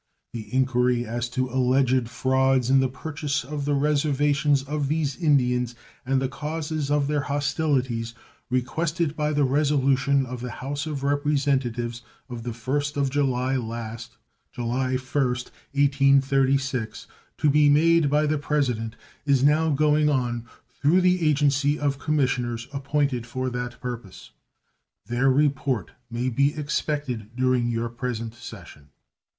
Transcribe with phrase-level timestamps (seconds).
[0.33, 5.75] The inquiry as to alleged frauds in the purchase of the reservations of these Indians
[6.07, 8.15] and the causes of their hostilities,
[8.49, 14.17] requested by the resolution of the House of Representatives of the first of July last
[14.51, 17.05] July 1st, 1836
[17.37, 18.95] to be made by the President,
[19.27, 24.31] is now going on through the agency of commissioners appointed for that purpose.
[25.05, 28.87] Their report may be expected during your present session.